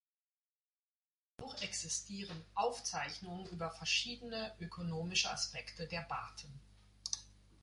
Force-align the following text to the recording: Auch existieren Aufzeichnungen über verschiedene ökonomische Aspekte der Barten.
Auch 1.43 1.61
existieren 1.61 2.43
Aufzeichnungen 2.55 3.45
über 3.49 3.69
verschiedene 3.69 4.51
ökonomische 4.59 5.29
Aspekte 5.29 5.85
der 5.85 6.01
Barten. 6.01 6.59